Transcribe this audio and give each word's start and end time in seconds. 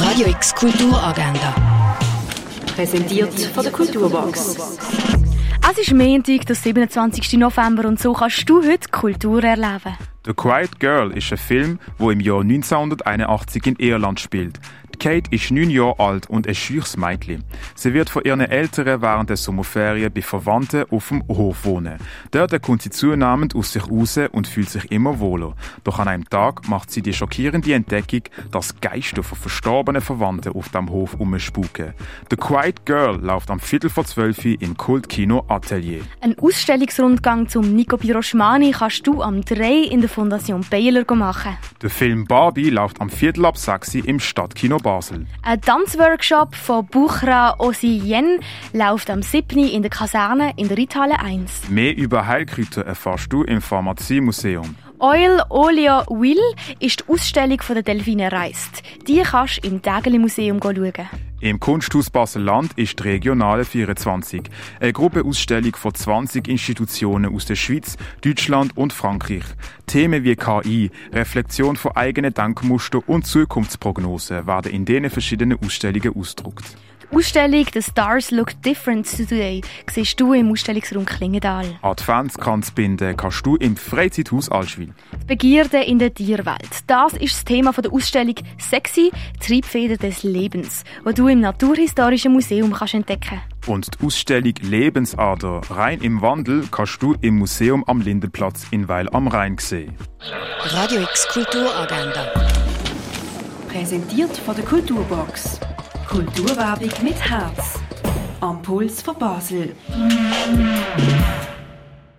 Radio 0.00 0.28
X 0.28 0.54
Kulturagenda. 0.54 1.54
Präsentiert 2.74 3.32
von 3.54 3.64
der 3.64 3.72
Kulturbox. 3.72 4.56
Es 5.70 5.78
ist 5.78 5.92
Montag, 5.92 6.46
der 6.46 6.54
27. 6.54 7.34
November 7.34 7.86
und 7.86 8.00
so 8.00 8.12
kannst 8.12 8.48
du 8.48 8.62
heute 8.62 8.88
Kultur 8.90 9.42
erleben. 9.42 9.96
The 10.24 10.32
Quiet 10.34 10.78
Girl 10.78 11.10
ist 11.12 11.32
ein 11.32 11.38
Film, 11.38 11.78
wo 11.98 12.10
im 12.10 12.20
Jahr 12.20 12.40
1981 12.40 13.66
in 13.66 13.76
Irland 13.76 14.20
spielt. 14.20 14.60
Kate 14.98 15.30
ist 15.30 15.50
neun 15.50 15.70
Jahre 15.70 15.98
alt 16.00 16.28
und 16.28 16.48
ein 16.48 16.54
schüchs 16.54 16.96
Mädchen. 16.96 17.44
Sie 17.74 17.94
wird 17.94 18.10
von 18.10 18.24
ihren 18.24 18.40
Eltern 18.40 19.00
während 19.00 19.30
der 19.30 19.36
Sommerferien 19.36 20.12
bei 20.12 20.22
Verwandten 20.22 20.84
auf 20.90 21.08
dem 21.08 21.22
Hof 21.28 21.64
wohnen. 21.64 21.98
Dort 22.32 22.60
kommt 22.62 22.82
sie 22.82 22.90
zunehmend 22.90 23.54
aus 23.54 23.72
sich 23.72 23.88
raus 23.88 24.18
und 24.32 24.48
fühlt 24.48 24.70
sich 24.70 24.90
immer 24.90 25.20
wohler. 25.20 25.54
Doch 25.84 25.98
an 25.98 26.08
einem 26.08 26.28
Tag 26.28 26.68
macht 26.68 26.90
sie 26.90 27.02
die 27.02 27.12
schockierende 27.12 27.72
Entdeckung, 27.74 28.22
dass 28.50 28.80
Geister 28.80 29.22
von 29.22 29.38
verstorbenen 29.38 30.02
Verwandten 30.02 30.52
auf 30.54 30.68
dem 30.70 30.90
Hof 30.90 31.14
umspuken. 31.14 31.94
The 32.30 32.36
Quiet 32.36 32.84
Girl 32.84 33.20
läuft 33.20 33.50
am 33.50 33.60
Viertel 33.60 33.90
vor 33.90 34.04
zwölf 34.04 34.44
im 34.44 34.76
Kultkino 34.76 35.44
Atelier. 35.48 36.02
Ein 36.20 36.38
Ausstellungsrundgang 36.38 37.48
zum 37.48 37.74
Nico 37.74 37.96
Piroschmani 37.96 38.72
kannst 38.72 39.06
du 39.06 39.22
am 39.22 39.44
3 39.44 39.84
in 39.90 40.00
der 40.00 40.10
Fondation 40.10 40.64
Baylor 40.68 41.04
machen. 41.14 41.56
Der 41.82 41.90
Film 41.90 42.24
Barbie 42.26 42.70
läuft 42.70 43.00
am 43.00 43.10
Viertel 43.10 43.44
ab 43.46 43.56
6 43.56 43.94
im 43.96 44.20
Stadtkino 44.20 44.78
Basel. 44.78 44.87
Ein 45.42 45.60
Tanzworkshop 45.60 46.54
von 46.54 46.86
Buchra 46.86 47.56
Osien 47.58 48.40
läuft 48.72 49.10
am 49.10 49.20
7. 49.20 49.58
in 49.58 49.82
der 49.82 49.90
Kaserne 49.90 50.54
in 50.56 50.68
der 50.68 50.78
Ritthalle 50.78 51.20
1. 51.20 51.68
Mehr 51.68 51.94
über 51.94 52.26
Heilkräuter 52.26 52.86
erfährst 52.86 53.30
du 53.30 53.42
im 53.42 53.60
Pharmaziemuseum. 53.60 54.76
Oil 54.98 55.42
Olio 55.50 56.04
Will 56.08 56.40
ist 56.80 57.00
die 57.00 57.12
Ausstellung 57.12 57.60
von 57.60 57.74
der 57.74 57.82
Delfine 57.82 58.32
reist. 58.32 58.82
Die 59.06 59.20
kannst 59.20 59.62
du 59.62 59.68
im 59.68 59.82
Tägeli 59.82 60.18
Museum 60.18 60.58
schauen. 60.62 60.92
Im 61.40 61.60
Kunsthaus 61.60 62.10
Basel-Land 62.10 62.72
ist 62.74 62.98
die 62.98 63.04
Regionale 63.04 63.64
24, 63.64 64.42
eine 64.80 64.92
Gruppeausstellung 64.92 65.76
von 65.76 65.94
20 65.94 66.48
Institutionen 66.48 67.32
aus 67.32 67.44
der 67.44 67.54
Schweiz, 67.54 67.96
Deutschland 68.22 68.76
und 68.76 68.92
Frankreich. 68.92 69.44
Themen 69.86 70.24
wie 70.24 70.34
KI, 70.34 70.90
Reflexion 71.12 71.76
von 71.76 71.92
eigenen 71.94 72.34
Denkmustern 72.34 73.02
und 73.06 73.24
Zukunftsprognosen 73.24 74.48
werden 74.48 74.72
in 74.72 74.84
diesen 74.84 75.10
verschiedenen 75.10 75.62
Ausstellungen 75.64 76.16
ausgedruckt. 76.16 76.76
Die 77.10 77.16
Ausstellung 77.16 77.64
«The 77.72 77.80
Stars 77.80 78.30
Look 78.30 78.60
Different 78.62 79.06
Today» 79.06 79.62
siehst 79.90 80.20
du 80.20 80.34
im 80.34 80.52
Ausstellungsraum 80.52 81.06
Klingendal. 81.06 81.64
Adventskranzbinden 81.80 83.16
kannst 83.16 83.46
du 83.46 83.56
im 83.56 83.76
Freizeithaus 83.76 84.50
Allschwil. 84.50 84.92
Die 85.22 85.26
Begierde 85.26 85.78
in 85.78 85.98
der 85.98 86.12
Tierwelt. 86.12 86.68
Das 86.86 87.14
ist 87.14 87.32
das 87.32 87.44
Thema 87.44 87.72
der 87.72 87.92
Ausstellung 87.92 88.34
«Sexy 88.58 89.10
Triebfeder 89.40 89.96
des 89.96 90.22
Lebens», 90.22 90.84
wo 91.02 91.12
du 91.12 91.28
im 91.28 91.40
Naturhistorischen 91.40 92.32
Museum 92.32 92.74
kannst 92.74 92.94
entdecken 92.94 93.40
Und 93.66 93.88
die 93.98 94.06
Ausstellung 94.06 94.54
Lebensader 94.60 95.62
rein 95.70 96.02
im 96.02 96.20
Wandel 96.20 96.64
kannst 96.70 97.02
du 97.02 97.14
im 97.22 97.38
Museum 97.38 97.84
am 97.86 98.02
Lindenplatz 98.02 98.66
in 98.70 98.86
Weil 98.86 99.08
am 99.10 99.28
Rhein 99.28 99.56
sehen. 99.58 99.94
Radio 100.62 101.00
X 101.00 101.26
Kulturagenda. 101.28 102.32
Präsentiert 103.68 104.36
von 104.36 104.54
der 104.54 104.64
Kulturbox. 104.64 105.58
Kulturwerbung 106.08 106.90
mit 107.02 107.16
Herz. 107.16 107.78
Am 108.40 108.62
Puls 108.62 109.02
von 109.02 109.18
Basel. 109.18 109.76